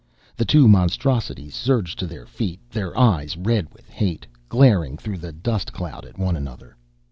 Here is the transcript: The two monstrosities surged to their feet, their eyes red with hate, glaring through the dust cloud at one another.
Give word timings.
The 0.35 0.45
two 0.45 0.67
monstrosities 0.67 1.53
surged 1.53 1.99
to 1.99 2.07
their 2.07 2.25
feet, 2.25 2.59
their 2.71 2.97
eyes 2.97 3.37
red 3.37 3.71
with 3.71 3.87
hate, 3.91 4.25
glaring 4.49 4.97
through 4.97 5.19
the 5.19 5.31
dust 5.31 5.71
cloud 5.71 6.05
at 6.05 6.17
one 6.17 6.35
another. 6.35 6.75